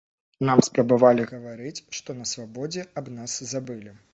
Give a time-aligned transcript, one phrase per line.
[0.49, 3.97] Нам спрабавалі гаварыць, што на свабодзе аб нас забылі.